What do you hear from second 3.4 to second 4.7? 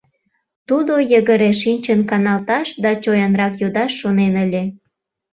йодаш шонен ыле.